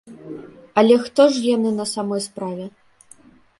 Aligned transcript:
Але 0.81 0.95
ж 1.01 1.03
хто 1.03 1.27
яны 1.55 1.75
на 1.81 1.87
самой 1.93 2.25
справе? 2.29 2.65